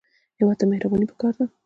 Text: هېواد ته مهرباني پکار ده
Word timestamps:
هېواد 0.39 0.57
ته 0.59 0.65
مهرباني 0.71 1.05
پکار 1.11 1.33
ده 1.37 1.45